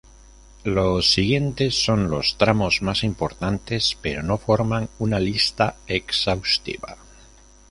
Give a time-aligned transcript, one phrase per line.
[0.63, 6.97] Los siguientes son los tramos más importantes, pero no forman una lista exhaustiva.